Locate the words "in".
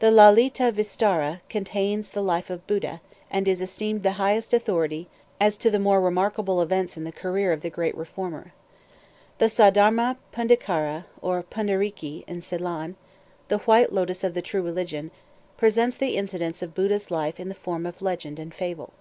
6.96-7.04, 12.26-12.40, 17.38-17.48